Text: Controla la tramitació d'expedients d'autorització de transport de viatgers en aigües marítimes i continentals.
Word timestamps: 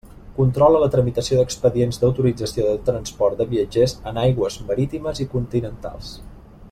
Controla 0.35 0.79
la 0.83 0.87
tramitació 0.93 1.37
d'expedients 1.41 2.01
d'autorització 2.03 2.65
de 2.69 2.79
transport 2.87 3.43
de 3.43 3.47
viatgers 3.55 3.95
en 4.13 4.19
aigües 4.23 4.59
marítimes 4.71 5.23
i 5.27 5.29
continentals. 5.37 6.11